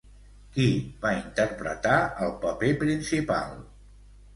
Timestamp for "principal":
2.87-3.59